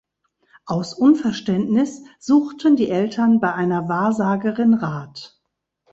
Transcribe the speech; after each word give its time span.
Aus 0.65 0.95
Unverständnis 0.95 2.01
suchten 2.17 2.75
die 2.75 2.89
Eltern 2.89 3.39
bei 3.39 3.53
einer 3.53 3.87
Wahrsagerin 3.87 4.73
Rat. 4.73 5.39